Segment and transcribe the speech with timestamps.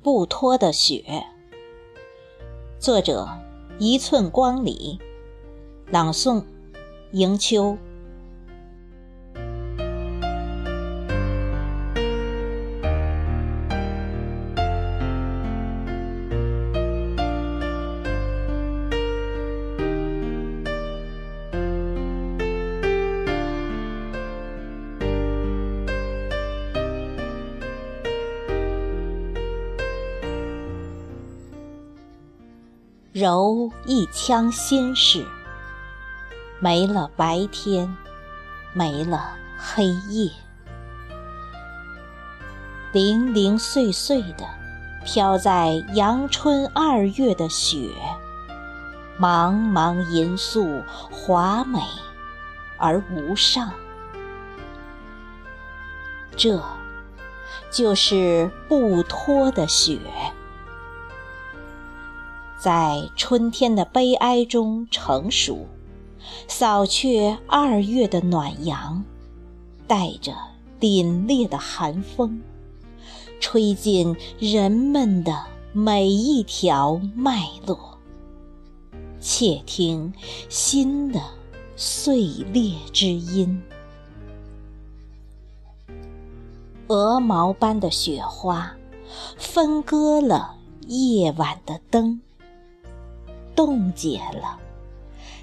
[0.00, 1.24] 不脱的雪，
[2.78, 3.28] 作者：
[3.80, 5.00] 一寸光里，
[5.90, 6.44] 朗诵：
[7.10, 7.76] 迎秋。
[33.14, 35.24] 揉一腔心事，
[36.60, 37.96] 没了白天，
[38.74, 40.30] 没了黑夜，
[42.92, 44.46] 零零碎碎的
[45.06, 47.88] 飘在阳春二月的雪，
[49.18, 51.80] 茫茫银素，华美
[52.76, 53.72] 而无上。
[56.36, 56.62] 这，
[57.70, 59.98] 就是不脱的雪。
[62.58, 65.66] 在春天的悲哀中成熟，
[66.48, 69.04] 扫却二月的暖阳，
[69.86, 70.34] 带着
[70.80, 72.40] 凛冽的寒风，
[73.38, 77.96] 吹进人们的每一条脉络。
[79.20, 80.12] 窃听
[80.48, 81.20] 心的
[81.76, 82.22] 碎
[82.52, 83.62] 裂之音，
[86.88, 88.74] 鹅毛般的雪花，
[89.36, 90.56] 分割了
[90.88, 92.20] 夜晚的灯。
[93.58, 94.56] 冻结了，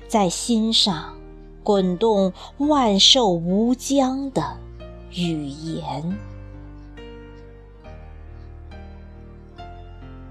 [0.08, 1.18] 在心上
[1.66, 4.56] 滚动万寿无疆的
[5.12, 6.18] 语言。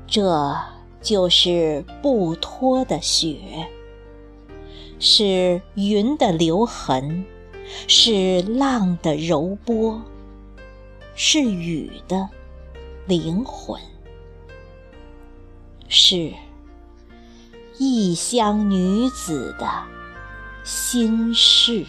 [0.06, 0.56] 这
[1.02, 3.68] 就是不脱的雪，
[4.98, 7.27] 是云的留痕，
[7.86, 10.01] 是浪的柔波，
[11.14, 12.30] 是雨的
[13.06, 13.78] 灵魂，
[15.86, 16.33] 是。
[17.79, 19.67] 异乡女子的
[20.62, 21.85] 心事。